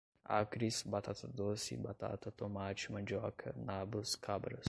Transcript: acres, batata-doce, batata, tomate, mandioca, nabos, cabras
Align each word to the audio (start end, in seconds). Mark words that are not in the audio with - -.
acres, 0.39 0.81
batata-doce, 0.91 1.75
batata, 1.77 2.29
tomate, 2.31 2.85
mandioca, 2.91 3.53
nabos, 3.65 4.15
cabras 4.15 4.59